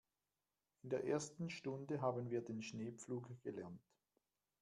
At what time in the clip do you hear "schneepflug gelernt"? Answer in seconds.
2.63-3.87